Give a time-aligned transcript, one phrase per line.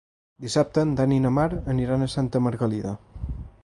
[0.45, 2.99] Dissabte en Dan i na Mar aniran a Santa Margalida.